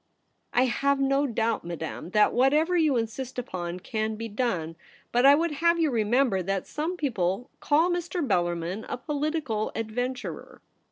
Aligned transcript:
'I 0.53 0.63
have 0.65 0.99
no 0.99 1.27
doubt, 1.27 1.63
Madame, 1.63 2.09
that 2.09 2.33
whatever 2.33 2.75
you 2.75 2.97
insist 2.97 3.37
upon 3.37 3.79
can 3.79 4.15
be 4.15 4.27
done. 4.27 4.75
But 5.11 5.27
I 5.27 5.35
would 5.35 5.51
have 5.51 5.77
you 5.79 5.91
remember 5.91 6.41
that 6.41 6.65
some 6.65 6.97
people 6.97 7.51
call 7.59 7.91
Mr. 7.91 8.27
Bellarmin 8.27 8.83
a 8.89 8.97
political 8.97 9.71
adventurer.' 9.75 10.63